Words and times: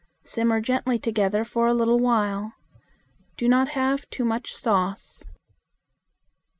Simmer 0.23 0.59
gently 0.61 0.97
together 0.97 1.43
for 1.45 1.67
a 1.67 1.75
little 1.75 1.99
while. 1.99 2.53
Do 3.37 3.47
not 3.47 3.67
have 3.77 4.09
too 4.09 4.25
much 4.25 4.51
sauce. 4.55 5.23